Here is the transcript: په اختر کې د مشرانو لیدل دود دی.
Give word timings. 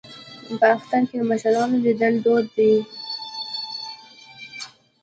په 0.59 0.65
اختر 0.75 1.01
کې 1.09 1.15
د 1.19 1.23
مشرانو 1.31 1.77
لیدل 1.85 2.13
دود 2.25 2.45
دی. 2.55 2.73